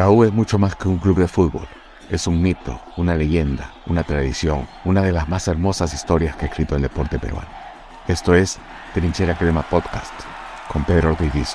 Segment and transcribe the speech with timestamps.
[0.00, 1.68] La U es mucho más que un club de fútbol.
[2.08, 6.48] Es un mito, una leyenda, una tradición, una de las más hermosas historias que ha
[6.48, 7.50] escrito el deporte peruano.
[8.08, 8.58] Esto es
[8.94, 10.14] Trinchera Crema Podcast
[10.72, 11.54] con Pedro Ortiz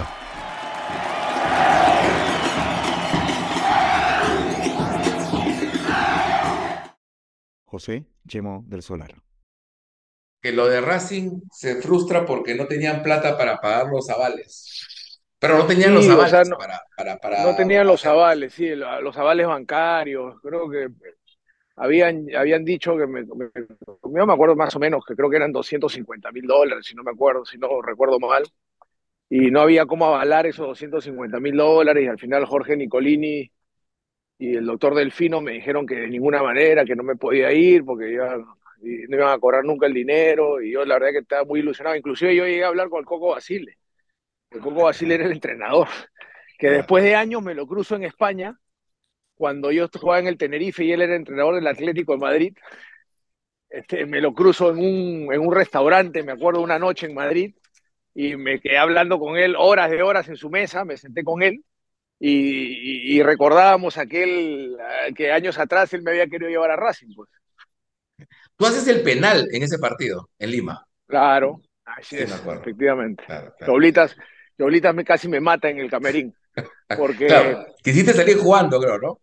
[7.64, 9.16] José Chemo del Solar.
[10.40, 14.95] Que lo de Racing se frustra porque no tenían plata para pagar los avales.
[15.48, 19.48] Pero no tenían los avales no, para, para, No tenían los avales, sí, los avales
[19.48, 20.40] bancarios.
[20.42, 20.90] Creo que
[21.76, 25.52] habían, habían dicho que me, me, me acuerdo más o menos que creo que eran
[25.52, 28.44] 250 mil dólares, si no me acuerdo, si no recuerdo mal.
[29.30, 32.04] Y no había cómo avalar esos 250 mil dólares.
[32.04, 33.52] Y al final Jorge Nicolini
[34.38, 37.84] y el doctor Delfino me dijeron que de ninguna manera, que no me podía ir
[37.86, 40.62] porque no iban a cobrar nunca el dinero.
[40.62, 41.96] Y yo la verdad que estaba muy ilusionado.
[41.96, 43.78] Inclusive yo llegué a hablar con el Coco Basile.
[44.60, 45.88] Coco Basile era el entrenador.
[46.58, 48.58] Que después de años me lo cruzo en España,
[49.36, 52.58] cuando yo jugaba en el Tenerife y él era entrenador del Atlético de Madrid.
[53.70, 57.54] Este, me lo cruzo en un, en un restaurante, me acuerdo una noche en Madrid,
[58.14, 61.44] y me quedé hablando con él horas de horas en su mesa, me senté con
[61.44, 61.64] él
[62.18, 64.78] y, y, recordábamos aquel
[65.16, 67.14] que años atrás él me había querido llevar a Racing.
[67.14, 67.30] Pues.
[68.56, 70.88] Tú haces el penal en ese partido, en Lima.
[71.08, 73.24] Claro, así sí, es, efectivamente.
[73.26, 73.74] Claro, claro.
[74.58, 76.36] Me, casi me mata en el camerín.
[76.98, 79.20] Porque, claro, quisiste salir jugando, creo, ¿no?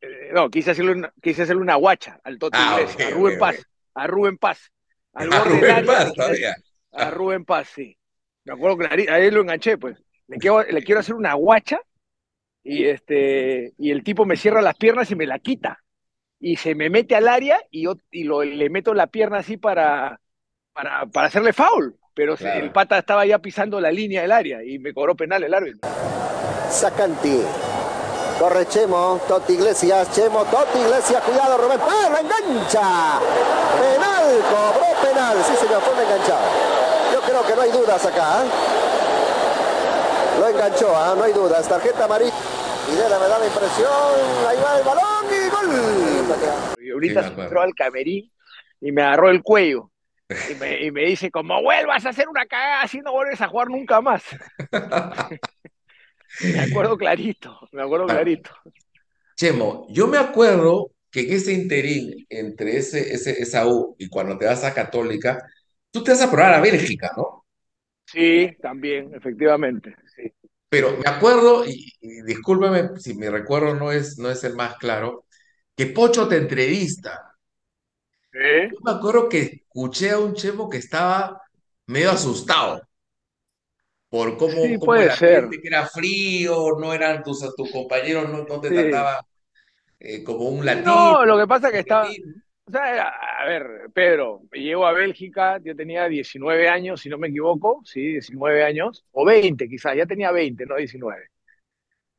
[0.00, 3.26] Eh, no, quise hacerle una, quise hacerle una guacha al Toto ah, okay, a Rubén
[3.26, 3.64] okay, Paz, okay.
[3.94, 4.72] a Rubén Paz.
[5.16, 6.56] Al a Rubén área, Paz, todavía.
[6.92, 7.96] A Rubén Paz, sí.
[8.44, 9.96] Me acuerdo que ahí lo enganché, pues.
[10.28, 11.80] Le quiero, le quiero hacer una guacha
[12.62, 15.82] y, este, y el tipo me cierra las piernas y me la quita.
[16.38, 19.56] Y se me mete al área y, yo, y lo, le meto la pierna así
[19.56, 20.20] para,
[20.72, 21.96] para, para hacerle foul.
[22.16, 22.60] Pero claro.
[22.60, 25.86] el pata estaba ya pisando la línea del área y me cobró penal el árbitro.
[26.70, 27.42] Sacanti.
[28.38, 33.20] Corre Chemo, Totti Iglesias, Chemo, Totti Iglesias, cuidado Rubén Paz, la engancha.
[33.78, 36.40] Penal, cobró penal, sí señor, fue enganchado.
[37.12, 38.44] Yo creo que no hay dudas acá.
[38.44, 38.48] ¿eh?
[40.40, 41.16] Lo enganchó, ¿eh?
[41.18, 41.68] no hay dudas.
[41.68, 42.32] Tarjeta amarilla.
[42.90, 43.90] Y de la me da la impresión,
[44.48, 46.76] ahí va el balón y gol.
[46.80, 48.32] Y ahorita sí, se entró al camerín
[48.80, 49.90] y me agarró el cuello.
[50.48, 53.48] Y me, y me dice, como vuelvas a hacer una cagada, así no vuelves a
[53.48, 54.24] jugar nunca más.
[56.48, 58.50] Me acuerdo clarito, me acuerdo clarito.
[59.36, 64.36] Chemo, yo me acuerdo que en ese interín entre ese, ese, esa U y cuando
[64.38, 65.38] te vas a Católica,
[65.90, 67.44] tú te vas a probar a Bélgica, ¿no?
[68.04, 70.32] Sí, también, efectivamente, sí.
[70.68, 74.76] Pero me acuerdo, y, y discúlpame si mi recuerdo no es, no es el más
[74.78, 75.26] claro,
[75.76, 77.35] que Pocho te entrevista.
[78.38, 78.68] ¿Eh?
[78.70, 81.40] Yo me acuerdo que escuché a un Chemo que estaba
[81.86, 82.80] medio asustado
[84.08, 85.48] por cómo, sí, cómo puede era, ser.
[85.50, 88.74] que era frío, no eran tus, tus compañeros, no, no te Sí.
[88.74, 89.24] trataban
[90.00, 90.84] eh, como un latino.
[90.84, 92.34] No, lo que pasa es que estaba, argentino.
[92.66, 93.08] o sea,
[93.40, 98.00] a ver, Pedro, llego a Bélgica, yo tenía 19 años, si no me equivoco, sí,
[98.00, 101.26] 19 años, o 20 quizás, ya tenía 20, no 19.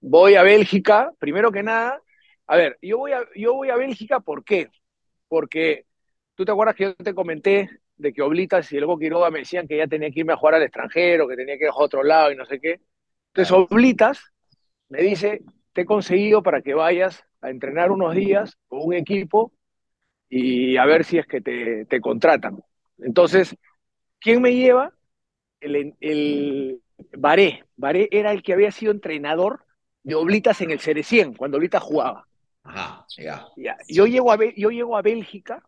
[0.02, 2.02] Voy a Bélgica, primero que nada,
[2.48, 4.70] a ver, yo voy a, yo voy a Bélgica, ¿por qué?
[5.30, 5.87] Porque
[6.38, 7.68] tú te acuerdas que yo te comenté
[7.98, 10.54] de que Oblitas y luego Quiroga me decían que ya tenía que irme a jugar
[10.54, 12.80] al extranjero, que tenía que ir a otro lado y no sé qué.
[13.34, 13.52] Entonces.
[13.52, 14.22] Oblitas
[14.90, 15.42] me dice,
[15.74, 19.52] te he conseguido para que vayas a entrenar unos días con un equipo
[20.30, 22.64] y a ver si es que te, te contratan.
[23.00, 23.56] Entonces,
[24.20, 24.94] ¿quién me lleva?
[25.60, 26.82] El, el
[27.18, 27.66] Baré.
[27.76, 29.66] Baré era el que había sido entrenador
[30.04, 32.28] de Oblitas en el Cerecien, cuando Oblitas jugaba.
[32.64, 33.48] Ajá, ya.
[33.88, 35.64] Yo, llego a, yo llego a Bélgica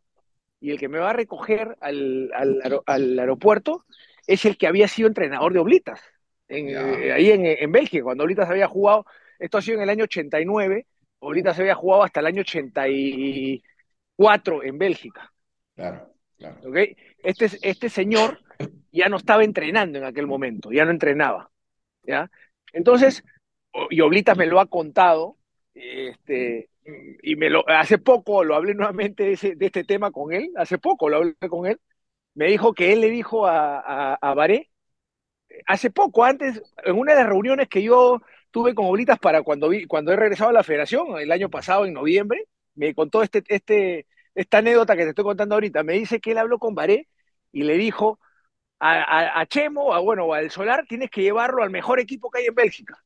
[0.62, 3.86] y el que me va a recoger al, al aero- al aeropuerto
[4.28, 6.00] es el que había sido entrenador de Oblitas,
[6.48, 9.06] en, eh, ahí en, en Bélgica, cuando Oblitas había jugado,
[9.40, 10.86] esto ha sido en el año 89,
[11.20, 15.32] Oblitas había jugado hasta el año 84 en Bélgica.
[15.76, 16.70] Claro, claro.
[16.70, 16.78] ¿ok?
[17.24, 18.40] Este, este señor
[18.92, 21.50] ya no estaba entrenando en aquel momento, ya no entrenaba.
[22.04, 22.30] ¿ya?
[22.74, 23.24] Entonces,
[23.90, 25.38] y Oblitas me lo ha contado,
[25.74, 26.70] este,
[27.22, 30.50] y me lo, hace poco lo hablé nuevamente de, ese, de este tema con él,
[30.58, 31.80] hace poco lo hablé con él,
[32.36, 34.36] me dijo que él le dijo a, a, a
[35.68, 38.22] hace poco, antes, en una de las reuniones que yo
[38.52, 41.86] tuve con Oblitas para cuando, vi, cuando he regresado a la federación, el año pasado,
[41.86, 42.46] en noviembre,
[42.76, 45.84] me contó este, este, esta anécdota que te estoy contando ahorita.
[45.84, 47.08] Me dice que él habló con Baré
[47.52, 48.20] y le dijo
[48.80, 52.40] a, a, a Chemo, a, bueno, al Solar, tienes que llevarlo al mejor equipo que
[52.42, 52.98] hay en Bélgica.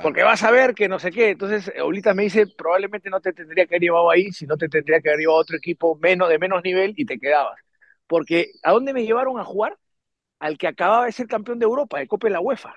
[0.00, 1.30] Porque vas a ver que no sé qué.
[1.30, 5.00] Entonces, Oblitas me dice, probablemente no te tendría que haber llevado ahí, sino te tendría
[5.00, 7.58] que haber llevado a otro equipo menos, de menos nivel y te quedabas.
[8.06, 9.78] Porque, ¿a dónde me llevaron a jugar?
[10.40, 12.76] Al que acababa de ser campeón de Europa, de Copa de la UEFA.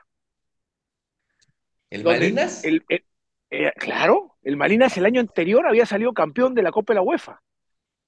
[1.89, 2.63] ¿El donde Malinas?
[2.63, 3.05] el- el-
[3.51, 7.03] Eh, claro, el Malinas el año anterior había salido campeón de la Copa de la
[7.03, 7.41] UEFA.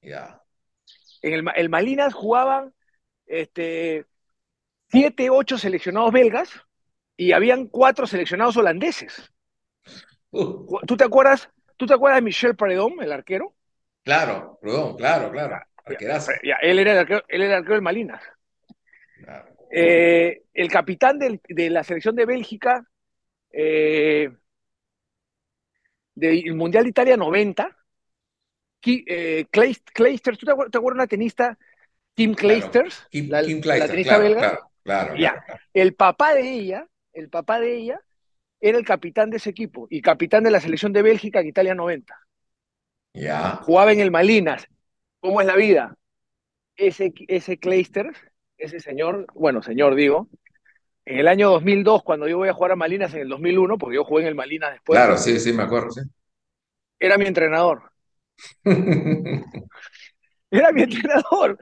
[0.02, 0.44] Ya.
[1.22, 2.74] En el, el Malinas jugaban
[3.28, 4.06] este,
[4.92, 6.50] siete, ocho seleccionados belgas
[7.18, 9.32] y habían cuatro seleccionados holandeses.
[10.34, 13.54] Uh, ¿Tú te acuerdas, tú te acuerdas de Michel Paredón, el arquero?
[14.04, 15.56] claro, perdón, claro, claro.
[15.86, 16.32] Arquerazo.
[16.44, 18.22] Ya, él, era el arquero, él era el arquero del Malinas.
[19.24, 19.58] Claro.
[19.70, 22.88] Eh, el capitán del- de la selección de Bélgica
[23.52, 24.30] eh,
[26.16, 27.78] del Mundial de Italia 90,
[28.82, 31.58] Ki- eh, Kleisters, ¿tú te acuerdas, te acuerdas de una tenista,
[32.16, 33.10] Kim Kleisters?
[33.12, 34.48] Kim, la, Kim la tenista claro, belga.
[34.48, 35.34] claro, claro, Ya.
[35.34, 35.62] claro, claro.
[35.74, 36.88] El papá de ella,
[37.18, 38.02] el papá de ella,
[38.60, 41.76] era el capitán de ese equipo y capitán de la selección de Bélgica en Italia
[41.76, 42.16] 90.
[43.14, 43.66] Ya.
[43.66, 44.68] Jugaba en el Malinas.
[45.20, 45.96] ¿Cómo es la vida?
[46.76, 48.18] Ese, ese Kleisters,
[48.58, 50.30] ese señor, bueno, señor digo,
[51.06, 53.96] en el año 2002, cuando yo voy a jugar a Malinas en el 2001, porque
[53.96, 56.02] yo jugué en el Malinas después, Claro, sí, sí, me acuerdo, sí.
[57.00, 57.92] era mi entrenador.
[60.52, 61.58] Era mi entrenador.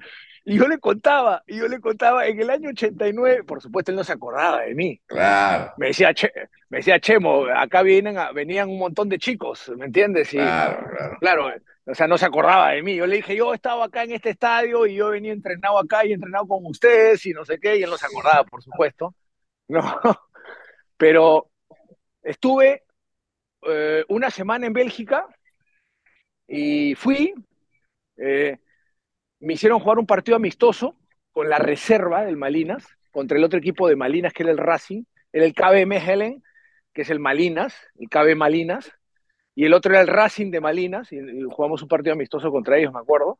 [0.47, 3.97] Y yo le contaba, y yo le contaba, en el año 89, por supuesto él
[3.97, 5.01] no se acordaba de mí.
[5.07, 6.31] Claro, Me decía, che,
[6.69, 10.31] me decía Chemo, acá vienen a- venían un montón de chicos, ¿me entiendes?
[10.33, 11.17] Y claro, claro.
[11.19, 11.51] claro,
[11.87, 12.95] o sea, no se acordaba de mí.
[12.95, 16.13] Yo le dije, yo estaba acá en este estadio y yo venía entrenado acá y
[16.13, 19.15] entrenado con ustedes y no sé qué, y él no se acordaba, por supuesto.
[19.67, 19.81] No,
[20.97, 21.49] pero
[22.21, 22.83] estuve
[23.67, 25.25] eh, una semana en Bélgica
[26.47, 27.33] y fui,
[28.17, 28.59] eh,
[29.39, 30.97] me hicieron jugar un partido amistoso
[31.31, 35.03] con la reserva del Malinas, contra el otro equipo de Malinas, que era el Racing,
[35.31, 36.43] era el KB Mechelen,
[36.93, 38.91] que es el Malinas, el KB Malinas,
[39.53, 42.93] y el otro era el Racing de Malinas, y, jugamos un partido amistoso contra ellos,
[42.93, 43.39] me acuerdo.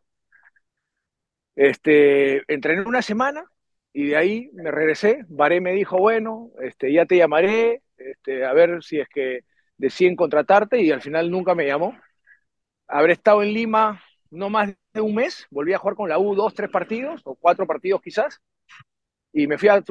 [1.56, 3.46] Este, entrené una semana
[3.94, 5.26] y de ahí me regresé.
[5.30, 9.42] Baré me dijo, bueno, este, ya te llamaré, este, a ver si es que
[9.78, 11.98] deciden contratarte, y al final nunca me llamó.
[12.88, 14.02] Habré estado en Lima
[14.36, 17.36] no más de un mes, volví a jugar con la U dos, tres partidos, o
[17.36, 18.40] cuatro partidos quizás,
[19.34, 19.84] y me fui a,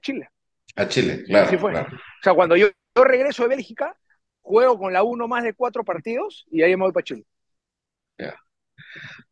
[0.00, 0.28] Chile.
[0.76, 1.72] A Chile, claro, Así fue.
[1.72, 1.94] claro.
[1.94, 3.96] O sea, cuando yo, yo regreso de Bélgica,
[4.40, 7.24] juego con la U no más de cuatro partidos y ahí me voy para Chile.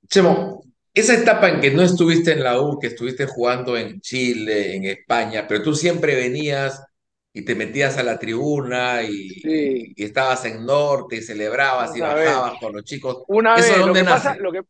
[0.08, 0.62] Chemo,
[0.92, 4.84] esa etapa en que no estuviste en la U, que estuviste jugando en Chile, en
[4.84, 6.84] España, pero tú siempre venías
[7.32, 9.94] y te metías a la tribuna y, Sí.
[9.94, 12.08] y estabas en Norte y celebrabas y vez.
[12.26, 13.24] bajabas con los chicos.
[13.28, 14.62] Una ¿Eso vez, lo que, pasa, lo, que,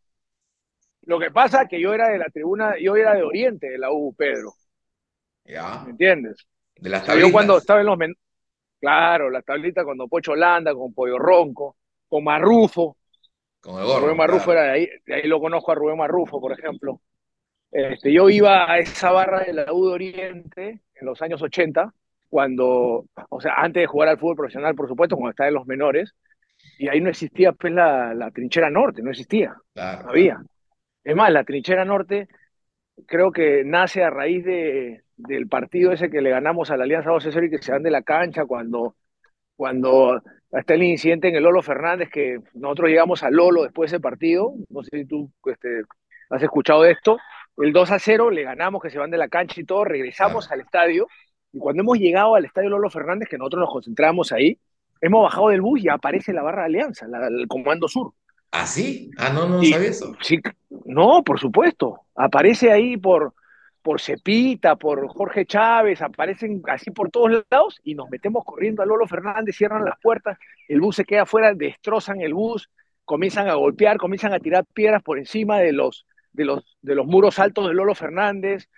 [1.03, 3.79] lo que pasa es que yo era de la tribuna, yo era de Oriente de
[3.79, 4.55] la U, Pedro,
[5.45, 5.85] ¿Ya?
[5.85, 6.47] ¿me entiendes?
[6.77, 7.63] De las sea, yo cuando tablitas.
[7.63, 8.15] estaba en los men-
[8.81, 11.77] claro, la tablita con Don Pocho Holanda, con Pollo Ronco,
[12.09, 12.99] con Marrufo,
[13.61, 14.53] Con el gorro, Rubén Marrufo claro.
[14.53, 17.01] era de ahí, de ahí lo conozco a Rubén Marrufo, por ejemplo.
[17.73, 21.95] Este, yo iba a esa barra de la U de Oriente en los años 80,
[22.31, 25.67] cuando, o sea, antes de jugar al fútbol profesional, por supuesto, cuando estaba en los
[25.69, 26.15] menores,
[26.79, 30.43] y ahí no existía pues la, la trinchera norte, no existía, Claro, no había.
[31.05, 32.29] Es más, la trinchera norte
[33.07, 37.11] creo que nace a raíz de, del partido ese que le ganamos a la Alianza
[37.11, 38.97] 2 y que se dan de la cancha cuando,
[39.57, 40.23] cuando
[40.53, 44.03] está el incidente en el Lolo Fernández, que nosotros llegamos a Lolo después de ese
[44.03, 45.83] partido, no sé si tú este,
[46.31, 47.19] has escuchado de esto,
[47.59, 50.47] el 2 a 0 le ganamos, que se van de la cancha y todo, regresamos
[50.47, 50.55] Claro.
[50.55, 51.07] al estadio,
[51.53, 54.59] y cuando hemos llegado al estadio Lolo Fernández, que nosotros nos concentramos ahí,
[55.01, 58.13] hemos bajado del bus y aparece la barra de Alianza, la- el Comando Sur.
[58.53, 59.11] ¿Ah, sí?
[59.19, 60.13] Ah, no, no Y- sabía eso.
[60.21, 60.41] Sí,
[60.85, 62.01] no, por supuesto.
[62.17, 63.35] Aparece ahí por,
[63.83, 68.87] por Cepita, por Jorge Chávez, aparecen así por todos lados y nos metemos corriendo a
[68.87, 70.37] Lolo Fernández, cierran las puertas,
[70.69, 72.69] el bus se queda afuera, destrozan el bus,
[73.05, 77.07] comienzan a golpear, comienzan a tirar piedras por encima de los, de los, de los
[77.07, 78.69] muros altos de Lolo Fernández.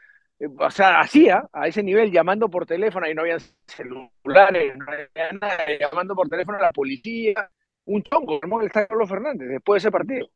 [0.43, 4.85] Eh, O sea, hacía a ese nivel, llamando por teléfono, ahí no había celulares, no
[4.89, 7.51] había nada, llamando por teléfono a la policía,
[7.87, 10.29] un chongo, hermano, el estadio Lolo Fernández, después de ese partido.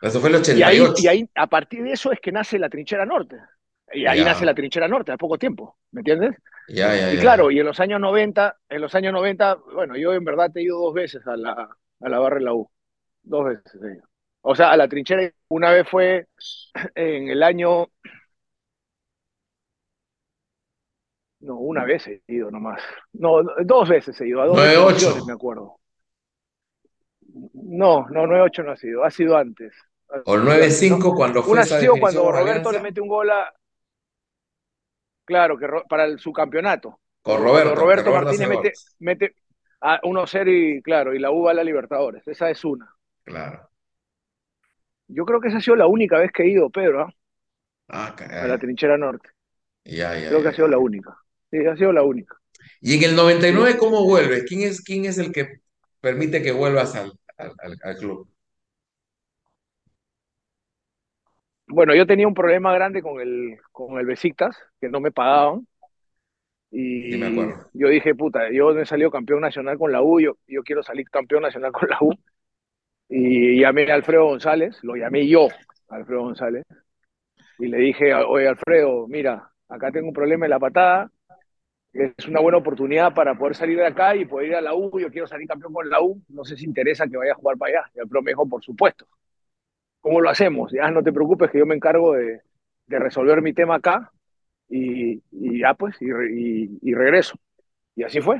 [0.00, 1.02] Eso fue el Y ahí, 88.
[1.02, 3.36] y ahí, a partir de eso es que nace la trinchera norte.
[3.92, 4.24] Y ahí Ya.
[4.24, 6.36] nace la trinchera norte, a poco tiempo, ¿me entiendes?
[6.68, 10.12] Ya, ya, Y claro, y en los años 90, en los años 90, bueno, yo
[10.14, 11.68] en verdad he ido dos veces a la,
[12.00, 12.70] a la barra de la U.
[13.22, 14.04] Dos veces ido.
[14.40, 16.26] O sea, a la trinchera, una vez fue
[16.94, 17.88] en el año.
[21.42, 22.80] No, una vez he ido nomás.
[23.12, 24.90] No, dos veces he ido, a dos 9-8.
[24.92, 25.76] exhibiciones, me acuerdo.
[27.54, 29.74] No, no, 9-8 no ha sido, ha sido antes.
[30.26, 32.72] O el 9-5 cuando fue Una ha sido cuando Roberto Alianza.
[32.72, 33.52] le mete un gol a.
[35.24, 37.00] Claro, que para el subcampeonato.
[37.22, 37.74] Con Roberto.
[37.74, 39.36] Roberto Roberto Martínez mete, mete
[39.80, 42.26] a 1-0 y claro, y la U va a la Libertadores.
[42.28, 42.88] Esa es una.
[43.24, 43.68] Claro.
[45.08, 47.14] Yo creo que esa ha sido la única vez que he ido, Pedro, ¿ah?
[47.88, 49.28] Ah, a la trinchera norte.
[49.84, 51.16] Ya, ya, Creo que ha sido la única.
[51.52, 52.36] Sí, ha sido la única.
[52.82, 54.44] Y en el 99, ¿cómo vuelves?
[54.46, 55.60] ¿Quién es, quién es el que
[56.00, 58.28] permite que vuelvas al, al, al club?
[61.66, 65.66] Bueno, yo tenía un problema grande con el, con el Besiktas, que no me pagaban.
[66.70, 67.70] Y Sí, me acuerdo.
[67.74, 71.08] yo dije, puta, yo he salido campeón nacional con la U, yo, yo quiero salir
[71.10, 72.12] campeón nacional con la U.
[73.08, 75.48] Y llamé a Alfredo González, lo llamé yo,
[75.88, 76.64] Alfredo González,
[77.58, 81.10] y le dije, oye Alfredo, mira, acá tengo un problema en la patada,
[81.92, 84.98] es una buena oportunidad para poder salir de acá y poder ir a la U,
[84.98, 87.58] yo quiero salir campeón con la U, no sé si interesa que vaya a jugar
[87.58, 87.90] para allá.
[87.94, 89.06] Y Alfredo me dijo, por supuesto.
[90.00, 90.72] ¿Cómo lo hacemos?
[90.72, 92.40] Ya no te preocupes que yo me encargo de,
[92.86, 94.10] de resolver mi tema acá
[94.68, 97.36] y, y ya pues, y- y regreso.
[97.96, 98.38] Y así fue.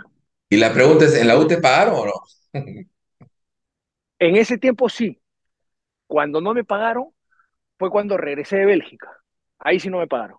[0.51, 2.13] Y la pregunta es, ¿en la U te pagaron o no?
[4.19, 5.21] En ese tiempo sí.
[6.07, 7.11] Cuando no me pagaron
[7.79, 9.11] fue cuando regresé de Bélgica.
[9.61, 10.39] Ahí sí no me pagaron.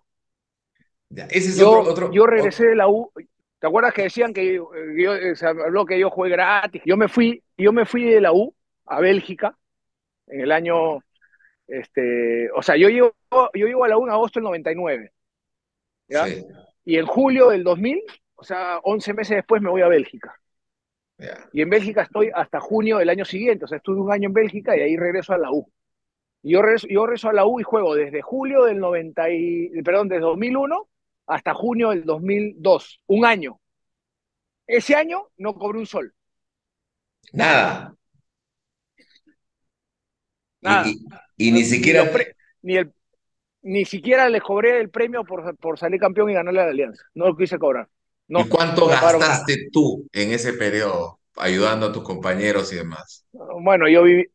[1.14, 3.10] Ya, ese es Yo, otro, otro, yo regresé de la U.
[3.58, 6.82] ¿Te acuerdas que decían que yo, yo- eh, se habló que yo jugué gratis?
[6.84, 8.54] Yo me fui, yo me fui de la U
[8.86, 9.56] a Bélgica
[10.26, 10.98] en el año,
[11.66, 13.14] este, o sea, yo llego,
[13.54, 15.12] yo llego a la U en agosto del 99,
[16.08, 16.26] ¿ya?
[16.26, 16.44] Sí,
[16.84, 18.02] Y en julio del 2000,
[18.34, 20.34] o sea, 11 meses después me voy a Bélgica.
[21.52, 24.34] Y en Bélgica estoy hasta junio del año siguiente, o sea, estuve un año en
[24.34, 25.70] Bélgica y ahí regreso a la U.
[26.42, 29.70] Y yo regreso, yo regreso a la U y juego desde julio del 90 y,
[29.82, 30.88] perdón, desde 2001
[31.26, 33.60] hasta junio del 2002, un año.
[34.66, 36.14] Ese año no cobré un sol,
[37.32, 37.94] Nada.
[40.60, 40.90] Nada.
[40.90, 42.92] y- y ni Ni, siquiera, pre- ni, el,
[43.62, 47.04] ni siquiera les cobré el premio por, por salir campeón y ganarle a la Alianza.
[47.14, 47.88] No lo quise cobrar.
[48.28, 49.30] No, ¿y cuánto pagaron nada.
[49.30, 53.24] gastaste tú en ese periodo ayudando a tus compañeros y demás?
[53.32, 54.26] Bueno, yo viví.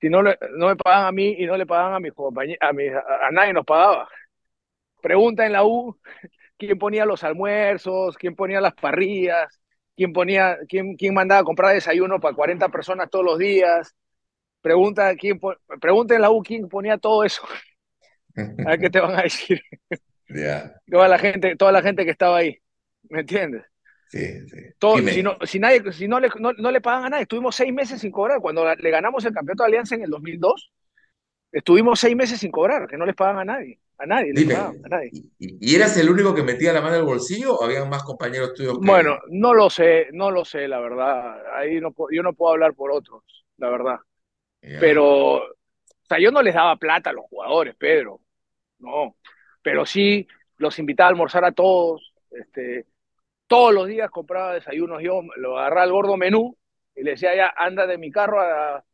[0.00, 2.72] Si no, no me pagaban a mí y no le pagaban a mis compañeros, a,
[2.72, 4.08] mis- a, a nadie nos pagaba.
[5.02, 5.98] Pregunta en la U
[6.56, 9.60] quién ponía los almuerzos, quién ponía las parrillas,
[9.96, 13.94] quién ponía, quién, quién mandaba a comprar desayuno para 40 personas todos los días.
[14.62, 15.40] Pregunta quién
[15.80, 17.42] pregunta en la U quién ponía todo eso.
[18.36, 19.60] A ver qué te van a decir.
[20.90, 22.56] Toda la gente, toda la gente que estaba ahí.
[23.10, 23.64] ¿Me entiendes?
[24.08, 24.56] sí, sí.
[24.78, 27.54] Todo, si no, si nadie, si no le, no, no le pagan a nadie, estuvimos
[27.54, 28.40] seis meses sin cobrar.
[28.40, 30.72] Cuando le ganamos el campeonato de Alianza en el 2002,
[31.50, 33.78] estuvimos seis meses sin cobrar, que no les pagan a nadie.
[34.02, 35.10] A nadie Dime, pagaban, a nadie.
[35.38, 38.52] ¿y, eras el único que metía la mano en el bolsillo o habían más compañeros
[38.52, 38.84] tuyos que...
[38.84, 41.40] Bueno, no lo sé, no lo sé, la verdad.
[41.54, 43.22] Ahí no, yo no puedo hablar por otros,
[43.58, 44.00] la verdad.
[44.60, 45.54] Pero, o
[46.08, 48.20] sea, yo no les daba plata a los jugadores, Pedro.
[48.80, 49.14] No.
[49.62, 52.12] Pero sí los invitaba a almorzar a todos.
[52.28, 52.86] Este,
[53.46, 55.00] todos los días compraba desayunos.
[55.00, 56.56] Yo lo agarraba al gordo menú
[56.96, 58.84] y le decía, ya, anda de mi carro a,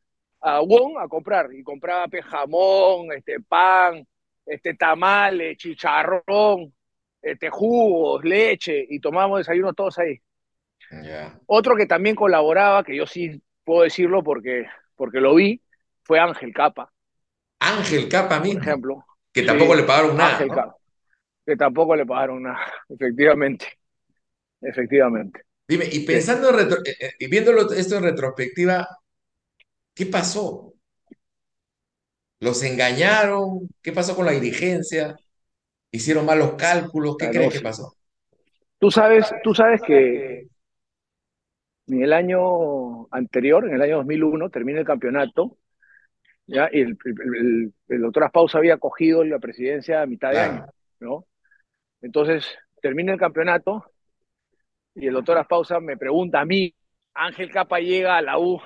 [0.43, 1.51] a Wong a comprar.
[1.55, 4.07] Y compraba pe, jamón, este, pan,
[4.49, 6.75] este, tamales, chicharrón,
[7.23, 8.87] este, jugos, leche.
[8.89, 10.21] Y tomábamos desayunos todos ahí.
[11.47, 15.63] Otro que también colaboraba, que yo sí puedo decirlo porque, porque lo vi,
[16.05, 16.93] fue Ángel Capa,
[17.61, 19.05] Ángel Capa por mismo, ejemplo.
[19.33, 20.55] que Sí, tampoco le pagaron nada, Ángel ¿no?
[20.55, 20.77] Capa,
[21.47, 23.67] que tampoco le pagaron nada, efectivamente.
[24.61, 25.43] Efectivamente.
[25.69, 28.87] Dime, y pensando en retro- eh, eh, y viéndolo esto en retrospectiva,
[29.95, 30.75] ¿qué pasó?
[32.41, 33.69] ¿Los engañaron?
[33.83, 35.17] ¿Qué pasó con la dirigencia?
[35.93, 37.17] ¿Hicieron malos cálculos?
[37.19, 37.97] ¿Qué Ah, crees que pasó?
[38.81, 40.49] Tú sabes, tú sabes que
[41.87, 45.57] en el año anterior, en el año 2001, termina el campeonato,
[46.47, 46.69] ¿ya?
[46.73, 50.43] Y el, el, el- doctor Aspausa había cogido la presidencia a mitad de Claro.
[50.43, 50.67] año,
[51.01, 51.27] ¿no?
[52.03, 52.47] Entonces,
[52.83, 53.85] termina el campeonato
[54.95, 56.75] y el doctor Aspausa me pregunta a mí,
[57.15, 58.61] Ángel Capa llega a la U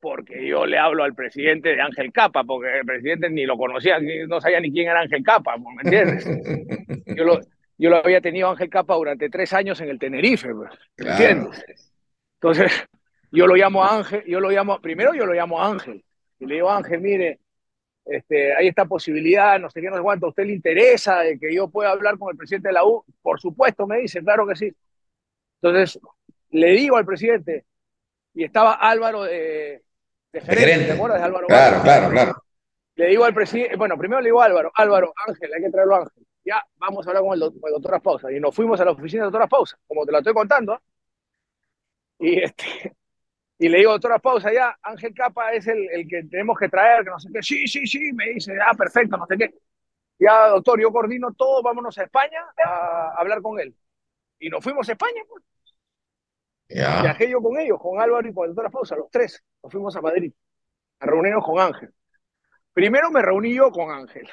[0.00, 3.98] porque yo le hablo al presidente de Ángel Capa, porque el presidente ni lo conocía,
[3.98, 6.26] ni- no sabía ni quién era Ángel Capa, ¿me entiendes?
[7.16, 7.40] Yo lo,
[7.78, 11.10] yo lo había tenido Ángel Capa durante tres años en el Tenerife, pues, ¿me Claro.
[11.10, 11.92] entiendes?
[12.34, 12.86] Entonces,
[13.32, 16.04] yo lo llamo a Ángel, yo lo llamo, primero yo lo llamo a Ángel,
[16.38, 17.40] y le digo, Ángel, mire,
[18.04, 21.38] este, hay esta posibilidad, no sé qué, no sé cuánto, ¿a usted le interesa de
[21.38, 23.04] que yo pueda hablar con el presidente de la U?
[23.22, 24.72] Por supuesto, me dice, claro que sí.
[25.60, 25.98] Entonces,
[26.50, 27.64] le digo al presidente,
[28.34, 29.82] y estaba Álvaro de,
[30.32, 30.86] de gerente, gerente.
[30.86, 31.46] ¿te acuerdas de Álvaro?
[31.46, 32.42] Claro, claro, claro.
[32.96, 35.94] Le digo al presidente, bueno, primero le digo a Álvaro, Álvaro, Ángel, hay que traerlo
[35.94, 36.26] a Ángel.
[36.44, 38.32] Ya, vamos a hablar con el, con el doctor Aspausa.
[38.32, 40.80] Y nos fuimos a la oficina del doctor Aspausa, como te la estoy contando.
[42.18, 42.96] Y, este,
[43.58, 47.04] y le digo, doctor Aspausa, ya, Ángel Capa es el, el que tenemos que traer,
[47.04, 47.42] que no sé qué.
[47.42, 49.54] Sí, sí, sí, me dice, ah, perfecto, no sé qué.
[50.18, 53.74] Ya, doctor, yo coordino todo, vámonos a España a hablar con él.
[54.40, 55.44] Y nos fuimos a España, pues.
[56.68, 57.02] Ya.
[57.02, 59.42] Viajé yo con ellos, con Álvaro y con el doctor Aspausa, los tres.
[59.62, 60.32] Nos fuimos a Madrid
[61.00, 61.90] a reunirnos con Ángel.
[62.72, 64.28] Primero me reuní yo con Ángel.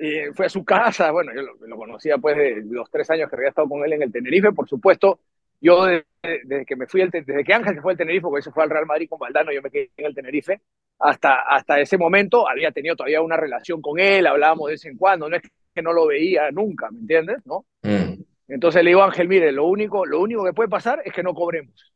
[0.00, 3.36] Y fue a su casa, bueno, yo lo, conocía pues de los tres años que
[3.36, 5.20] había estado con él en el Tenerife, por supuesto,
[5.60, 8.64] yo desde, que me fui, desde que Ángel se fue al Tenerife, porque se fue
[8.64, 10.60] al Real Madrid con Valdano, yo me quedé en el Tenerife,
[10.98, 14.98] hasta, hasta ese momento había tenido todavía una relación con él, hablábamos de vez en
[14.98, 15.42] cuando, no es
[15.74, 17.38] que no lo veía nunca, ¿me entiendes?
[17.46, 17.64] ¿No?
[17.82, 18.15] Mm.
[18.48, 21.22] Entonces le digo a Ángel, mire, lo único, lo único que puede pasar es que
[21.22, 21.92] no cobremos.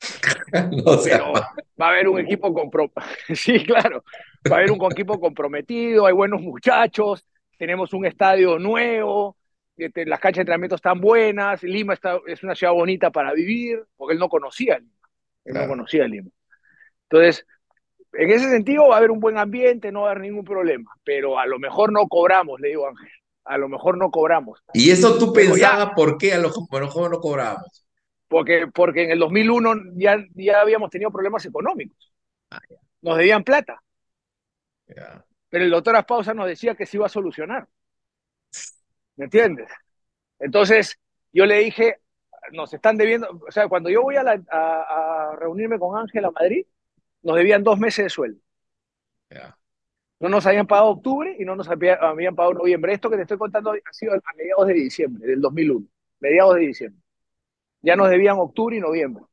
[0.52, 3.06] no, Pero va a haber un equipo comprometido.
[3.34, 4.04] sí, claro.
[4.50, 7.26] Va a haber un equipo comprometido, hay buenos muchachos,
[7.58, 9.36] tenemos un estadio nuevo,
[9.76, 13.84] este, las canchas de entrenamiento están buenas, Lima está, es una ciudad bonita para vivir,
[13.96, 15.08] porque él no conocía Lima.
[15.44, 16.30] Él no conocía Lima.
[17.08, 17.46] Entonces,
[18.12, 20.90] en ese sentido va a haber un buen ambiente, no va a haber ningún problema,
[21.04, 23.08] pero a lo mejor no cobramos, le digo Ángel,
[23.50, 24.62] a lo mejor no cobramos.
[24.72, 27.84] ¿Y eso tú pensabas por qué a lo mejor no cobramos?
[28.28, 32.12] Porque, porque en el 2001 ya, ya habíamos tenido problemas económicos.
[32.52, 32.60] Ah,
[33.02, 33.82] nos debían plata.
[35.48, 37.66] Pero el doctor Aspausa nos decía que se iba a solucionar.
[39.16, 39.68] ¿Me entiendes?
[40.38, 40.96] Entonces,
[41.32, 41.96] yo le dije,
[42.52, 46.64] nos están debiendo, o sea, cuando yo voy a, a, reunirme con Ángel a Madrid,
[47.22, 48.40] nos debían dos meses de sueldo.
[50.20, 51.98] No nos habían pagado octubre y no nos habían,
[52.36, 52.92] pagado noviembre.
[52.92, 55.86] Esto que te estoy contando ha sido a mediados de diciembre del 2001,
[56.20, 57.02] mediados de diciembre.
[57.80, 59.24] Ya nos debían octubre y noviembre.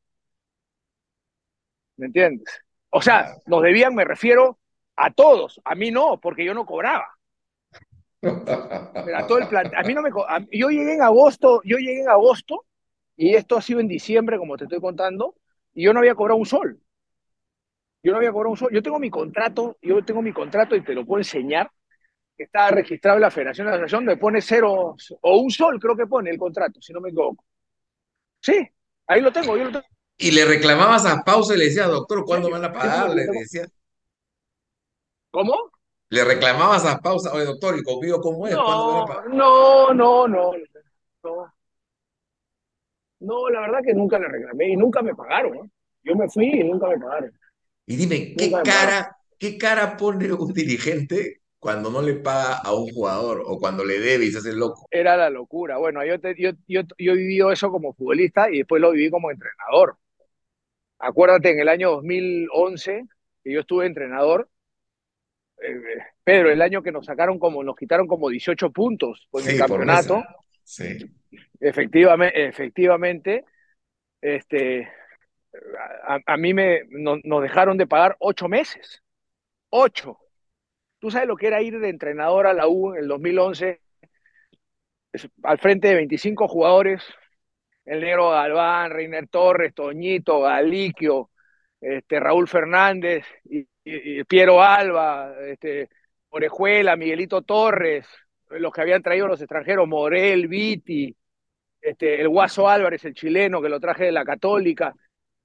[1.98, 2.48] ¿Me entiendes?
[2.90, 4.60] O sea, nos debían, me refiero
[4.96, 5.60] a todos.
[5.66, 7.08] A mí no, porque yo no cobraba.
[8.24, 10.10] a todo el plan, a mí no me,
[10.52, 12.66] yo llegué en agosto, yo llegué en agosto
[13.18, 15.36] y esto ha sido en diciembre, como te estoy contando,
[15.74, 16.80] y yo no había cobrado un sol.
[18.04, 18.70] Yo no había cobrado un sol.
[18.72, 21.70] Yo tengo mi contrato, yo tengo mi contrato y te lo puedo enseñar,
[22.38, 25.96] está registrado en la Federación de la Asociación, me pone cero o un sol, creo
[25.96, 27.44] que pone el contrato, si no me equivoco.
[28.40, 28.68] Sí,
[29.08, 29.86] ahí lo tengo, yo lo tengo.
[30.18, 33.10] Y le reclamabas a pausa y le decías, doctor, ¿cuándo van a pagar?
[33.12, 33.68] Le decía.
[35.30, 35.72] ¿Cómo?
[36.10, 38.56] Le reclamabas a pausa, oye, doctor, ¿y conmigo cómo es?
[38.56, 40.52] No, no, no, no,
[41.24, 41.54] no.
[43.20, 45.72] No, la verdad que nunca le reclamé y nunca me pagaron.
[46.04, 47.32] Yo me fui y nunca me pagaron.
[47.90, 52.90] Y dime, ¿qué cara, ¿qué cara pone un dirigente cuando no le paga a un
[52.90, 54.88] jugador o cuando le debe y se hace loco?
[54.92, 55.78] Era la locura.
[55.78, 59.32] Bueno, yo, yo, yo, yo he vivido eso como futbolista y después lo viví como
[59.32, 59.98] entrenador.
[61.00, 63.06] Acuérdate, en el año 2011,
[63.42, 64.50] que yo estuve entrenador,
[65.62, 65.80] eh,
[66.26, 70.26] Pedro, el año que nos sacaron como, nos quitaron como 18 puntos por el campeonato.
[70.66, 70.98] Sí.
[71.62, 73.46] Efectivamente, efectivamente,
[74.20, 74.90] este,
[76.26, 79.04] a, mí me, nos dejaron de pagar ocho meses.
[79.70, 80.18] Ocho.
[81.00, 83.82] ¿Tú sabes lo que era ir de entrenador a la U en el 2011?
[85.44, 87.04] al frente de 25 jugadores,
[87.86, 91.32] el negro Galván, Reiner Torres, Toñito, Galiquio,
[91.80, 93.66] este, Raúl Fernández, y,
[94.26, 95.90] Piero Alba, este,
[96.30, 98.06] Orejuela, Miguelito Torres,
[98.50, 101.16] los que habían traído los extranjeros, Morel, Viti,
[101.80, 104.94] este, el Guaso Álvarez, el chileno, que lo traje de la Católica,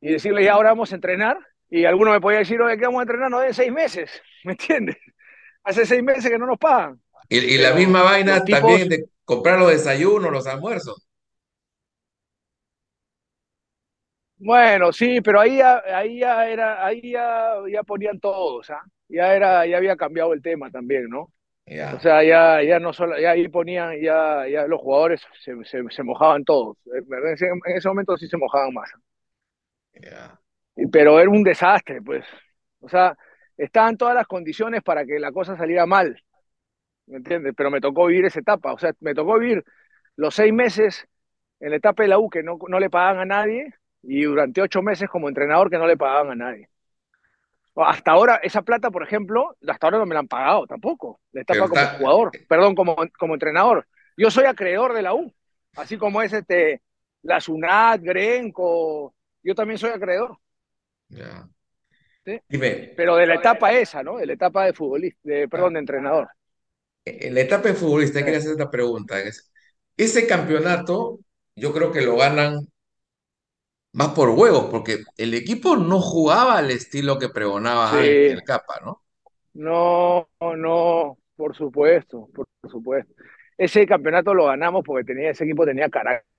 [0.02, 1.38] y decirle, ya ahora vamos a entrenar,
[1.70, 3.30] y alguno me podía decir, oye, ¿qué vamos a entrenar?
[3.30, 4.10] No, de seis meses,
[4.44, 4.98] ¿me entiendes?
[5.64, 7.00] Hace seis meses que no nos pagan.
[7.28, 11.06] Y, la misma vaina también de comprar los desayunos, los almuerzos.
[14.36, 18.82] Bueno, sí, pero ahí ya, ahí ya era, ahí ya, ya ponían todos, ¿ah?
[19.08, 21.30] Ya era, ya había cambiado el tema también, ¿no?
[21.94, 26.02] O sea, ya, ya no solo, ya ahí ponían, ya, ya los jugadores se, se,
[26.02, 26.76] mojaban todos.
[26.86, 28.90] En ese, en ese, momento sí se mojaban más.
[30.90, 32.24] Pero era un desastre, pues.
[32.80, 33.16] O sea,
[33.56, 36.22] estaban todas las condiciones para que la cosa saliera mal.
[37.06, 37.54] ¿Me entiendes?
[37.56, 38.72] Pero me tocó vivir esa etapa.
[38.72, 39.64] O sea, me tocó vivir
[40.16, 41.06] los seis meses
[41.60, 44.60] en la etapa de la U que no, no le pagaban a nadie y durante
[44.60, 46.68] ocho meses como entrenador que no le pagaban a nadie.
[47.74, 51.20] Hasta ahora, esa plata, por ejemplo, hasta ahora no me la han pagado tampoco.
[51.32, 53.86] La etapa como jugador, perdón, como, como entrenador.
[54.16, 55.32] Yo soy acreedor de la U,
[55.76, 56.82] así como es este,
[57.22, 60.38] la SUNAT, Grenco, yo también soy acreedor.
[61.08, 61.48] Ya.
[62.24, 64.16] Pero de la etapa esa, ¿no?
[64.18, 66.28] De la etapa de futbolista, de, perdón, de entrenador.
[67.04, 69.16] En la etapa de futbolista, quería hacer esta pregunta.
[69.96, 71.18] Ese campeonato,
[71.56, 72.68] yo creo que lo ganan
[73.92, 79.02] más por huevos, porque el equipo no jugaba al estilo que pregonaba el Capa, ¿no?
[79.54, 83.12] No, no, por supuesto, por supuesto.
[83.58, 86.31] Ese campeonato lo ganamos porque tenía, ese equipo tenía carácter.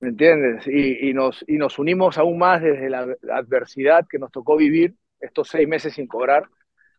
[0.00, 0.66] ¿Me entiendes?
[0.66, 4.94] Y, y, nos, y nos unimos aún más desde la adversidad que nos tocó vivir
[5.20, 6.44] estos seis meses sin cobrar,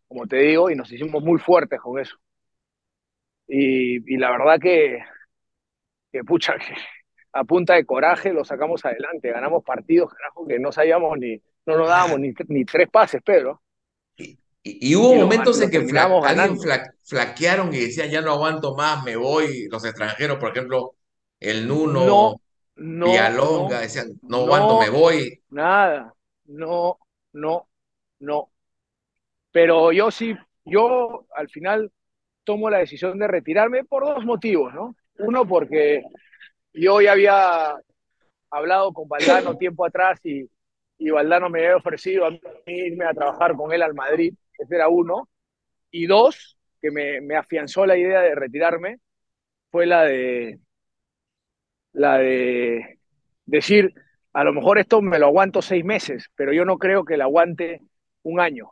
[0.08, 2.16] como te digo, y nos hicimos muy fuertes con eso.
[3.46, 4.98] Y, y la verdad que,
[6.12, 6.74] que pucha, que,
[7.32, 11.76] a punta de coraje lo sacamos adelante, ganamos partidos, carajo, que no sabíamos ni, no
[11.76, 13.62] nos dábamos ni, ni tres pases, Pedro.
[14.16, 18.32] Y, Y, y hubo momentos en que fla- alguien fla- flaquearon y decían, ya no
[18.32, 19.66] aguanto más, me voy.
[19.70, 20.96] Los extranjeros, por ejemplo,
[21.40, 22.40] el Nuno, No,
[22.78, 25.42] no, Villalonga, no, decían, no aguanto, me no, voy.
[25.50, 26.14] nada,
[26.46, 26.98] no,
[27.32, 27.68] no,
[28.20, 28.52] no.
[29.52, 31.92] Pero yo sí, yo al final
[32.44, 34.96] tomo la decisión de retirarme por dos motivos, ¿no?
[35.18, 36.02] Uno, porque
[36.72, 37.76] yo ya había
[38.50, 40.48] hablado con Valdano tiempo atrás y,
[40.98, 44.74] y Valdano me había ofrecido a mí irme a trabajar con él al Madrid, ese
[44.76, 45.28] era uno.
[45.90, 48.98] Y dos, que me, me afianzó la idea de retirarme,
[49.70, 50.60] fue la de,
[51.92, 52.98] la de
[53.46, 53.94] decir,
[54.32, 57.24] a lo mejor esto me lo aguanto seis meses, pero yo no creo que lo
[57.24, 57.82] aguante
[58.22, 58.70] un año.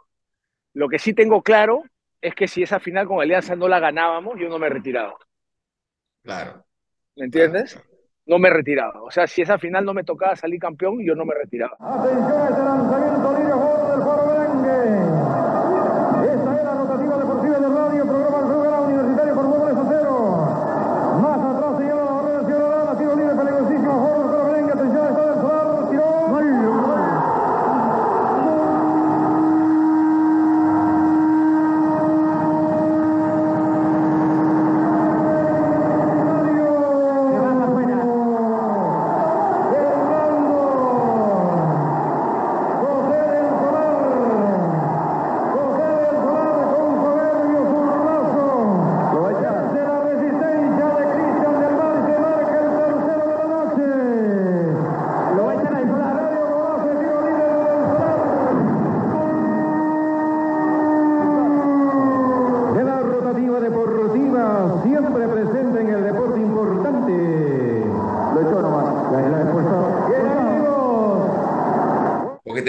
[0.74, 1.82] Lo que sí tengo claro
[2.20, 5.16] es que si esa final con Alianza no la ganábamos, yo no me retiraba.
[6.22, 6.64] Claro.
[7.16, 7.80] ¿Me entiendes?
[8.26, 9.02] No me retiraba.
[9.02, 11.76] O sea, si esa final no me tocaba salir campeón, yo no me retiraba.
[11.78, 15.15] Atención a este lanzamiento del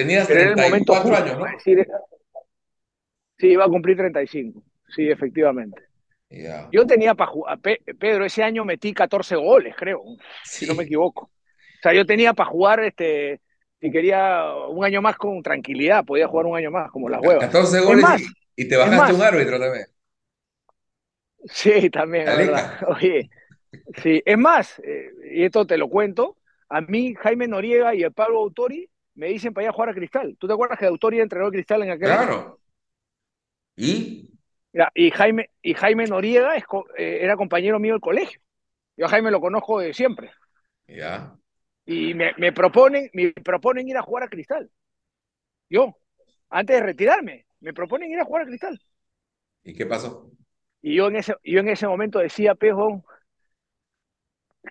[0.07, 1.45] tenías Pero era el momento 34 justo años, ¿no?
[1.57, 1.87] decir,
[3.37, 4.63] sí, iba a cumplir 35.
[4.95, 5.83] Sí, efectivamente.
[6.71, 10.03] Yo tenía para jugar, Pe- Pedro, ese año metí 14 goles, creo,
[10.49, 11.23] si no me equivoco.
[11.25, 13.41] O sea, yo tenía para jugar, este,
[13.81, 17.49] si quería un año más con tranquilidad, podía jugar un año más, como las huevas.
[17.51, 18.23] 14 Es goles más,
[18.55, 19.85] y, y te bajaste un árbitro también.
[21.45, 22.65] Sí, también, la verdad.
[22.87, 23.29] Oye,
[24.03, 26.37] sí, es más, eh, y esto te lo cuento,
[26.69, 29.93] a mí Jaime Noriega y el Pablo Autori me dicen para ir a jugar a
[29.93, 30.37] Cristal.
[30.39, 32.27] ¿Tú te acuerdas que Autori entrenó a Cristal en aquel año?
[32.27, 32.59] Claro.
[33.75, 34.29] ¿Y?
[34.71, 36.63] Mira, y Jaime, y Jaime Noriega es
[36.97, 38.39] eh, era compañero mío del colegio.
[38.95, 40.31] Yo a Jaime lo conozco de siempre.
[40.87, 41.35] Ya.
[41.85, 44.69] Y me, me proponen, me proponen ir a jugar a Cristal.
[45.67, 45.97] Yo,
[46.49, 48.79] antes de retirarme, me proponen ir a jugar a Cristal.
[49.63, 50.31] ¿Y qué pasó?
[50.81, 53.03] Y yo en ese, yo en ese momento decía, pejo,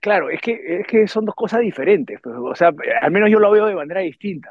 [0.00, 2.20] claro, es que, es que son dos cosas diferentes.
[2.22, 4.50] pues, o sea, al menos yo lo veo de manera distinta.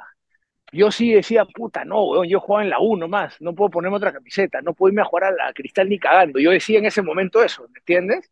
[0.74, 3.98] Yo sí decía, puta, no, weón, yo jugaba en la U nomás, no puedo ponerme
[3.98, 6.40] otra camiseta, no puedo irme a jugar a la Cristal ni cagando.
[6.40, 8.32] Yo decía en ese momento eso, ¿me entiendes?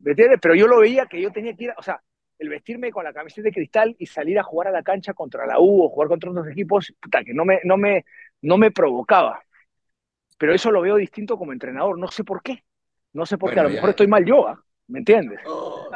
[0.00, 0.38] ¿Me entiendes?
[0.40, 2.00] Pero yo lo veía que yo tenía que ir, a- o sea,
[2.38, 5.46] el vestirme con la camiseta de Cristal y salir a jugar a la cancha contra
[5.46, 8.04] la U o jugar contra otros equipos, puta, que no me, no me,
[8.42, 9.42] no me provocaba.
[10.38, 12.64] Pero eso lo veo distinto como entrenador, no sé por qué.
[13.12, 14.62] No sé por qué, a lo mejor estoy mal yo, ¿ah?
[14.88, 15.40] ¿Me entiendes?
[15.46, 15.88] Oh,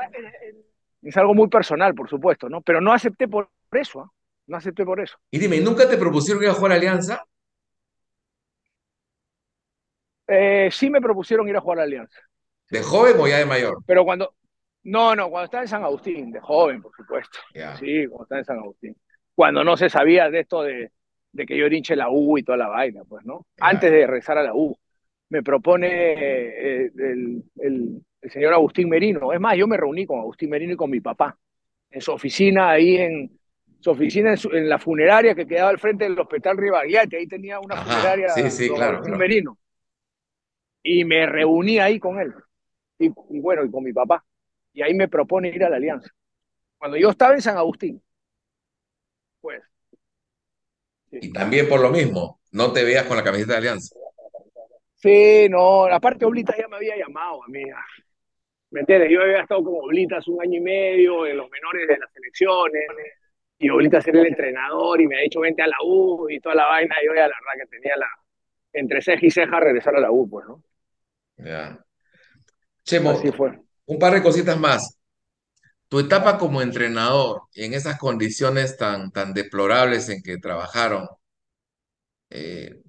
[1.03, 2.61] Es algo muy personal, por supuesto, ¿no?
[2.61, 4.11] Pero no acepté por eso, ¿ah?
[4.47, 5.17] No acepté por eso.
[5.31, 7.25] Y dime, ¿nunca te propusieron ir a jugar a Alianza?
[10.27, 12.21] Eh, sí me propusieron ir a jugar a la Alianza,
[12.71, 13.79] ¿De joven o ya de mayor?
[13.87, 14.35] pero cuando...
[14.85, 17.39] No, no, cuando estaba en San Agustín, de joven, por supuesto.
[17.79, 18.97] Sí, cuando estaba en San Agustín.
[19.35, 20.91] Cuando no se sabía de esto de,
[21.31, 23.47] de que yo de la U y toda la vaina, pues, ¿no?
[23.61, 24.77] Antes de regresar a la U.
[25.29, 29.33] Me propone eh, el, el- el señor Agustín Merino.
[29.33, 31.39] Es más, yo me reuní con Agustín Merino y con mi papá
[31.91, 33.39] en su oficina ahí en
[33.81, 37.17] su oficina en, su- en la funeraria que quedaba al frente del Hospital Rivaghiati.
[37.17, 39.19] Ahí tenía una Ajá, funeraria sí, sí, don claro, Agustín claro.
[39.19, 39.59] Merino.
[40.83, 42.33] Y me reuní ahí con él.
[42.99, 44.25] Y, y bueno, y con mi papá.
[44.73, 46.11] Y ahí me propone ir a la Alianza.
[46.79, 48.03] Cuando yo estaba en San Agustín,
[49.41, 49.63] pues.
[51.13, 53.95] Y también por lo mismo, no te veas con la camiseta de Alianza.
[54.97, 57.63] Sí, no, aparte Oblitas ya me había llamado a mí.
[58.73, 59.11] ¿Me entiendes?
[59.13, 62.85] Yo había estado con Oblitas un año y medio en los menores de las selecciones.
[63.59, 66.57] Y Oblitas era el entrenador y me ha dicho vente a la U y toda
[66.57, 66.97] la vaina.
[67.03, 68.09] Y yo ya la verdad que tenía la,
[68.75, 70.63] entre ceja y ceja regresar a la U, pues, ¿no?
[71.39, 71.85] Ya.
[72.85, 73.61] Chemo, Así fue.
[73.87, 74.97] un par de cositas más.
[75.89, 81.09] Tu etapa como entrenador y en esas condiciones tan, tan deplorables en que trabajaron,
[82.31, 82.83] eh,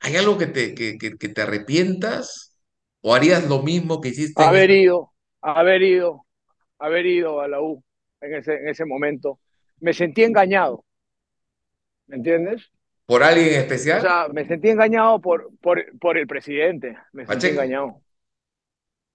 [0.00, 2.56] ¿hay algo que te, que, que- que te arrepientas?
[3.02, 5.12] ¿O harías lo mismo que hiciste Haber ido,
[5.42, 6.26] haber ido,
[6.78, 7.84] haber ido a la U
[8.20, 9.40] en ese, en ese momento.
[9.80, 10.84] Me sentí engañado.
[12.06, 12.70] ¿Me entiendes?
[13.06, 13.60] ¿Por alguien en
[13.92, 14.00] O especial?
[14.00, 16.96] sea, me sentí engañado por, por, por el presidente.
[17.12, 17.50] Me sentí Pacheco.
[17.50, 18.02] engañado.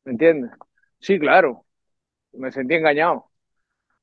[0.05, 0.51] ¿Me entiendes?
[0.99, 1.65] Sí, claro.
[2.33, 3.15] Me sentí engañado.
[3.15, 3.31] O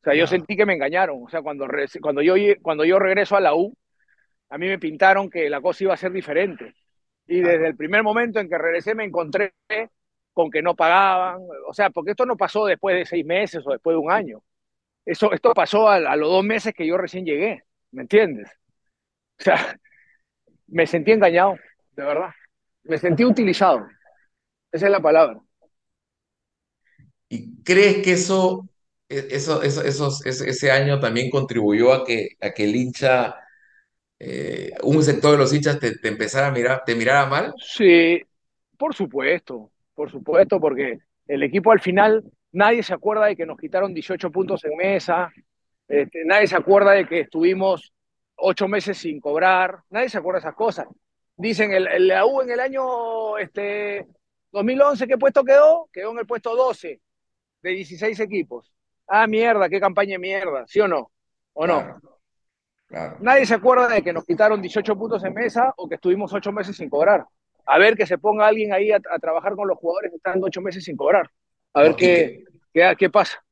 [0.04, 0.28] sea, yo Ya.
[0.28, 1.22] sentí que me engañaron.
[1.24, 1.66] O sea, cuando,
[2.02, 3.74] cuando, yo, cuando yo regreso a la U,
[4.50, 6.74] a mí me pintaron que la cosa iba a ser diferente.
[7.26, 9.54] Y desde el primer momento en que regresé me encontré
[10.32, 11.42] con que no pagaban.
[11.68, 14.42] O sea, porque esto no pasó después de seis meses o después de un año.
[15.06, 17.64] Eso, esto pasó a, a los dos meses que yo recién llegué.
[17.92, 18.48] ¿Me entiendes?
[19.40, 19.76] O sea,
[20.68, 21.56] me sentí engañado,
[21.96, 22.30] de verdad.
[22.84, 23.86] Me sentí utilizado.
[24.72, 25.40] Esa es la palabra.
[27.28, 28.68] ¿Y crees que eso,
[29.08, 33.34] e- eso, eso, esos- ese, ese año también contribuyó a que, a que el hincha,
[34.18, 37.54] eh, un sector de los hinchas te, te empezara a mirar, te mirara mal?
[37.56, 38.20] Sí,
[38.78, 43.58] por supuesto, por supuesto, porque el equipo al final, nadie se acuerda de que nos
[43.58, 45.30] quitaron 18 puntos en mesa,
[45.86, 47.92] este, nadie se acuerda de que estuvimos
[48.36, 50.86] ocho meses sin cobrar, nadie se acuerda de esas cosas.
[51.36, 54.06] Dicen, el, el- la U en el año este,
[54.50, 55.90] 2011, ¿qué puesto quedó?
[55.92, 56.98] Quedó en el puesto 12
[57.60, 58.72] de 16 equipos.
[59.06, 61.10] Ah, mierda, qué campaña de mierda, ¿sí o no?
[61.52, 62.00] ¿O no?
[62.86, 63.18] Claro.
[63.20, 66.52] Nadie se acuerda de que nos quitaron 18 puntos en mesa o que estuvimos ocho
[66.52, 67.26] meses sin cobrar.
[67.66, 70.60] A ver que se ponga alguien ahí a, a trabajar con los jugadores estando ocho
[70.62, 71.30] meses sin cobrar.
[71.74, 73.44] A ver No, qué, qué, qué pasa.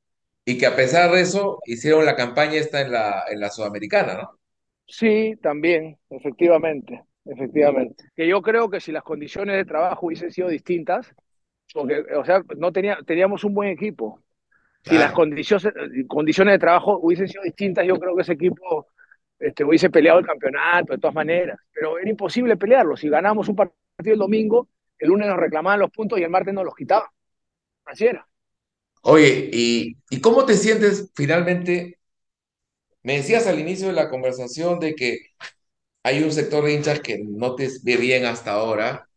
[0.44, 4.14] Y que a pesar de eso, hicieron la campaña esta en la, en la Sudamericana,
[4.14, 4.40] ¿no?
[4.87, 8.05] Sí, también, efectivamente, efectivamente.
[8.16, 11.14] Que yo creo que si las condiciones de trabajo hubiesen sido distintas,
[11.73, 14.23] porque, o sea, no tenía, teníamos un buen equipo.
[14.83, 15.66] Si las condiciones,
[16.09, 18.88] condiciones de trabajo hubiesen sido distintas, yo creo que ese equipo
[19.38, 21.59] este, hubiese peleado el campeonato de todas maneras.
[21.73, 22.97] Pero era imposible pelearlo.
[22.97, 26.55] Si ganamos un partido el domingo, el lunes nos reclamaban los puntos y el martes
[26.55, 27.09] nos los quitaban.
[27.87, 28.29] Así era.
[29.03, 31.99] Oye, ¿y, y cómo te sientes finalmente?
[33.03, 35.19] Me decías al inicio de la conversación de que
[36.05, 39.09] hay un sector de hinchas que no te ve bien hasta ahora,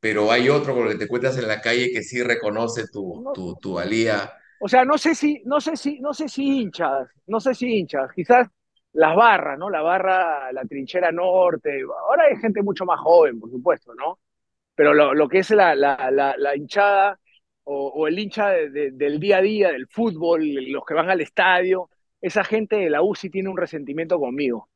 [0.00, 3.24] pero hay otro con el que te encuentras en la calle que sí reconoce tu,
[3.24, 4.32] No, tu, tu valía.
[4.58, 7.66] O sea, no sé si, no sé si, no sé si hinchas, no sé si
[7.78, 8.48] hinchas, quizás
[8.92, 9.70] las barras, ¿no?
[9.70, 11.82] La barra, la trinchera norte.
[11.82, 14.18] Ahora hay gente mucho más joven, por supuesto, ¿no?
[14.74, 17.18] Pero lo, que es la, hinchada
[17.64, 21.20] o, el hincha de, de, del día a día, del fútbol, los que van al
[21.20, 24.68] estadio, esa gente de la U sí tiene un resentimiento conmigo.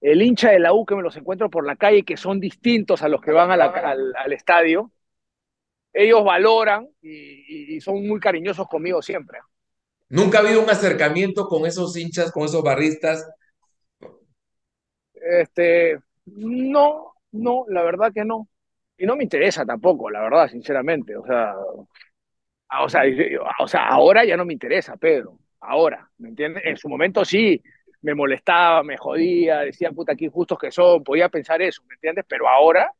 [0.00, 3.02] El hincha de la U que me los encuentro por la calle, que son distintos
[3.02, 4.90] a los que van al estadio,
[5.92, 9.38] ellos valoran y, y, son muy cariñosos conmigo siempre.
[10.08, 13.28] ¿Nunca ha habido un acercamiento con esos hinchas, con esos barristas?
[15.24, 18.48] Este, no, no, la verdad que no.
[18.96, 21.16] Y no me interesa tampoco, la verdad, sinceramente.
[21.16, 21.54] O sea,
[22.80, 23.02] o sea,
[23.60, 25.38] o sea, ahora ya no me interesa, Pedro.
[25.60, 26.62] Ahora, ¿me entiendes?
[26.66, 27.62] En su momento sí,
[28.02, 32.24] me molestaba, me jodía, decía, puta, qué injustos que son, podía pensar eso, ¿me entiendes?
[32.28, 32.90] Pero ahora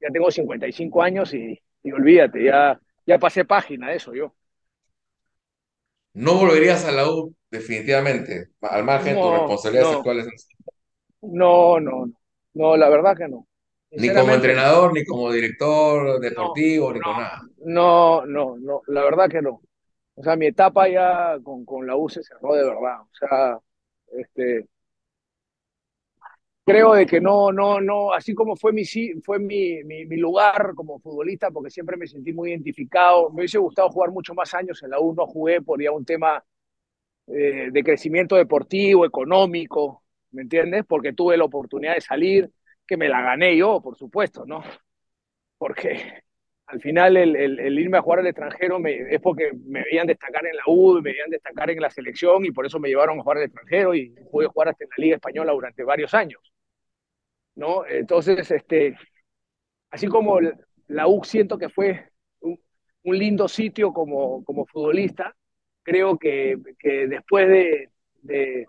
[0.00, 4.34] ya tengo 55 años y, y olvídate, ya, ya pasé página de eso yo.
[6.14, 9.92] ¿No volverías a la U definitivamente, al margen de No, tus responsabilidades no.
[9.92, 10.26] actuales?
[11.32, 12.06] No, no,
[12.54, 13.46] no, la verdad que no.
[13.90, 17.42] Ni como entrenador, ni como director deportivo, no, ni no, con nada.
[17.64, 19.62] No, no, no, la verdad que no.
[20.16, 23.00] O sea, mi etapa ya con, con la U se cerró de verdad.
[23.00, 23.58] O sea,
[24.12, 24.66] este,
[26.64, 28.84] creo de que no, no, no, así como fue mi,
[29.22, 33.30] fue mi, mi, mi, lugar como futbolista, porque siempre me sentí muy identificado.
[33.30, 36.04] Me hubiese gustado jugar mucho más años en la U, no jugué por ya un
[36.04, 36.44] tema
[37.26, 40.03] eh, de crecimiento deportivo, económico,
[40.34, 40.84] ¿me entiendes?
[40.86, 42.50] Porque tuve la oportunidad de salir,
[42.86, 44.62] que me la gané yo, por supuesto, ¿no?
[45.58, 46.22] Porque
[46.66, 50.62] al final el, irme a jugar al extranjero es porque me veían destacar en la
[50.66, 53.44] U, me veían destacar en la selección y por eso me llevaron a jugar al
[53.44, 56.40] extranjero y pude jugar hasta en la Liga Española durante varios años,
[57.54, 57.86] ¿no?
[57.86, 58.96] Entonces, este,
[59.90, 60.38] así como
[60.88, 62.08] la U siento que fue
[62.40, 62.58] un,
[63.04, 65.36] lindo sitio como, como futbolista,
[65.82, 67.90] creo que, que después de,
[68.22, 68.66] de,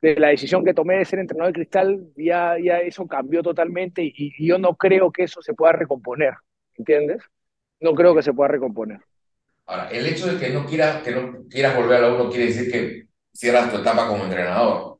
[0.00, 4.02] de, la decisión que tomé de ser entrenador de cristal, ya, ya eso cambió totalmente
[4.02, 6.34] y, y, yo no creo que eso se pueda recomponer,
[6.74, 7.22] ¿entiendes?
[7.80, 9.00] No creo que se pueda recomponer.
[9.66, 12.30] Ahora, el hecho de que no quieras, que no quieras volver a la U no
[12.30, 14.98] quiere decir que cierras tu etapa como entrenador.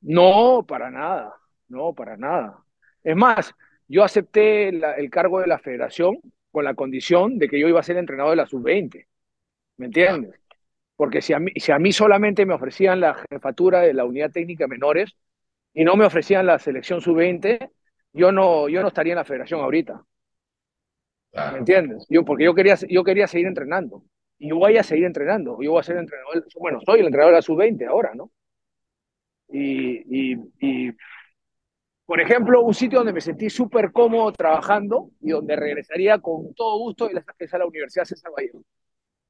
[0.00, 1.34] No, para nada,
[1.68, 2.64] no, para nada.
[3.04, 3.54] Es más,
[3.88, 6.18] yo acepté la, el cargo de la federación
[6.50, 9.06] con la condición de que yo iba a ser entrenador de la sub-20.
[9.76, 10.34] ¿Me entiendes?
[10.98, 14.32] Porque si a, mí, si a mí solamente me ofrecían la jefatura de la unidad
[14.32, 15.16] técnica menores
[15.72, 17.70] y no me ofrecían la selección sub-20,
[18.12, 20.02] yo no, yo no estaría en la federación ahorita.
[21.30, 21.52] Claro.
[21.52, 22.04] ¿Me entiendes?
[22.10, 24.02] Yo, porque yo quería, yo quería seguir entrenando.
[24.40, 25.62] Y yo voy a seguir entrenando.
[25.62, 26.44] Yo voy a ser entrenador.
[26.58, 28.32] Bueno, soy el entrenador de la sub-20 ahora, ¿no?
[29.50, 30.92] Y, y, y,
[32.06, 36.76] por ejemplo, un sitio donde me sentí súper cómodo trabajando y donde regresaría con todo
[36.78, 37.08] gusto
[37.38, 38.64] es a la Universidad César Vallejo,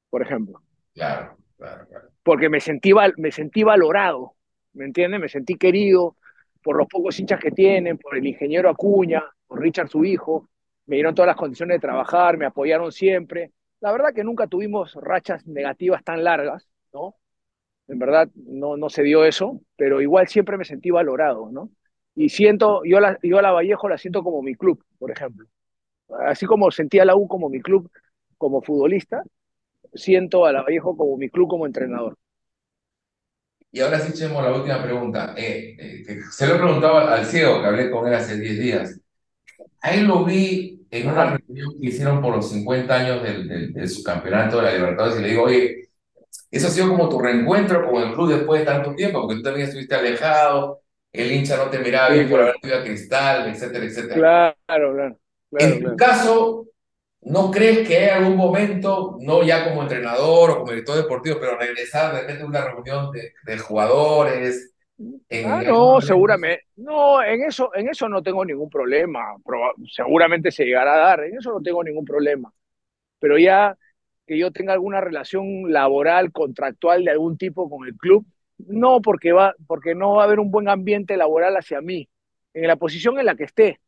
[0.09, 0.63] por ejemplo.
[0.95, 1.37] Claro,
[2.23, 4.35] Porque me sentí, me sentí valorado,
[4.73, 5.19] ¿me entiendes?
[5.19, 6.15] Me sentí querido
[6.61, 10.49] por los pocos hinchas que tienen, por el ingeniero Acuña, por Richard, su hijo.
[10.85, 13.51] Me dieron todas las condiciones de trabajar, me apoyaron siempre.
[13.79, 17.15] La verdad que nunca tuvimos rachas negativas tan largas, ¿no?
[17.87, 21.71] En verdad no, no se dio eso, pero igual siempre me sentí valorado, ¿no?
[22.15, 25.47] Y siento, yo, la, yo a la Vallejo la siento como mi club, por ejemplo.
[26.27, 27.89] Así como sentía la U como mi club
[28.37, 29.23] como futbolista,
[29.93, 32.17] siento a la Vallejo como mi club como entrenador.
[33.71, 35.33] Y ahora sí, Chemo, la última pregunta.
[35.37, 35.75] Eh,
[36.07, 38.99] eh, se lo he preguntado al ciego, que hablé con él hace 10 días.
[39.81, 43.73] A él lo vi en una reunión que hicieron por los 50 años del, del,
[43.73, 45.89] del subcampeonato de la Libertadores y le digo, oye,
[46.51, 49.43] eso ha sido como tu reencuentro con el club después de tanto tiempo, porque tú
[49.43, 50.81] también estuviste alejado,
[51.13, 54.15] el hincha no te miraba bien por haber ido a Cristal, etcétera, etcétera.
[54.15, 55.19] Claro, claro.
[55.49, 56.67] claro en tu caso,
[57.21, 61.57] ¿no crees que hay algún momento, no ya como entrenador o como director deportivo, pero
[61.57, 64.73] regresar de repente a una reunión de, de jugadores?
[65.29, 66.65] En, ah, no, seguramente.
[66.75, 69.35] No, en eso, en eso no tengo ningún problema.
[69.87, 72.51] seguramente se llegará a dar, en eso no tengo ningún problema.
[73.19, 73.77] Pero ya
[74.27, 78.25] que yo tenga alguna relación laboral, contractual de algún tipo con el club,
[78.59, 82.09] no, porque, va, porque no va a haber un buen ambiente laboral hacia mí,
[82.53, 83.79] en la posición en la que esté,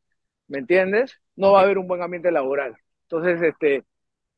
[0.48, 1.20] ¿me entiendes?
[1.36, 2.78] No va a haber un buen ambiente laboral.
[3.12, 3.84] Entonces, este,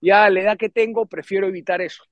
[0.02, 2.04] ya a la edad que tengo, prefiero evitar eso,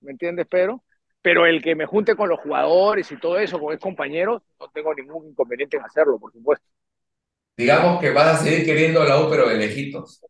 [0.00, 0.82] ¿me entiendes, Pedro?
[1.22, 4.68] Pero el que me junte con los jugadores y todo eso, con mis compañeros, no
[4.70, 6.66] tengo ningún inconveniente en hacerlo, por supuesto.
[7.56, 10.20] Digamos que vas a seguir queriendo la U, pero de lejitos.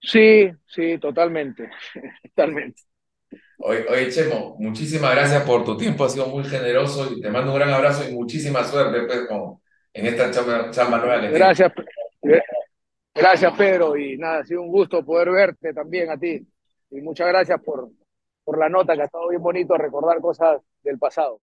[0.00, 1.68] Sí, sí, totalmente,
[2.22, 2.80] totalmente.
[3.58, 7.52] Oye, oye, Chemo, muchísimas gracias por tu tiempo, ha sido muy generoso y te mando
[7.52, 9.60] un gran abrazo y muchísima suerte pues, con,
[9.92, 11.72] en esta chamba, chamba nueva que Gracias,
[13.16, 16.46] gracias Pedro y nada, ha sido un gusto poder verte también a ti
[16.90, 17.88] y muchas gracias por,
[18.44, 21.40] por la nota que ha estado bien bonito recordar cosas del pasado.